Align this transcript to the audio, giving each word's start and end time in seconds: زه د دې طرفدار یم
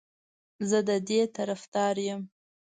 زه 0.69 0.79
د 0.87 0.89
دې 1.07 1.21
طرفدار 1.35 1.95
یم 2.07 2.21